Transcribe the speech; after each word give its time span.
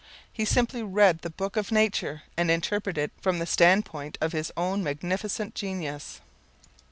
He 0.33 0.45
simply 0.45 0.81
read 0.81 1.19
the 1.19 1.29
book 1.29 1.55
of 1.55 1.71
nature 1.71 2.23
and 2.35 2.49
interpreted 2.49 3.11
it 3.15 3.21
from 3.21 3.37
the 3.37 3.45
standpoint 3.45 4.17
of 4.19 4.31
his 4.31 4.51
own 4.57 4.81
magnificent 4.83 5.53
genius. 5.53 6.21